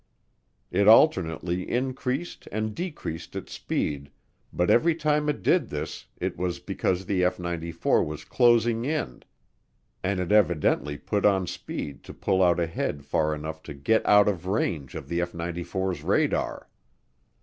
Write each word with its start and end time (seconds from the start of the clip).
It 0.71 0.87
alternately 0.87 1.69
increased 1.69 2.47
and 2.51 2.73
decreased 2.73 3.35
its 3.35 3.53
speed, 3.53 4.09
but 4.51 4.71
every 4.71 4.95
time 4.95 5.29
it 5.29 5.43
did 5.43 5.69
this 5.69 6.07
it 6.17 6.37
was 6.37 6.57
because 6.57 7.05
the 7.05 7.23
F 7.23 7.37
94 7.37 8.03
was 8.03 8.25
closing 8.25 8.83
in 8.83 9.21
and 10.01 10.19
it 10.19 10.31
evidently 10.31 10.97
put 10.97 11.23
on 11.23 11.45
speed 11.45 12.01
to 12.05 12.15
pull 12.15 12.41
out 12.41 12.59
ahead 12.59 13.05
far 13.05 13.35
enough 13.35 13.61
to 13.61 13.75
get 13.75 14.03
out 14.07 14.27
of 14.27 14.47
range 14.47 14.95
of 14.95 15.07
the 15.07 15.21
F 15.21 15.33
94's 15.33 16.01
radar. 16.01 16.67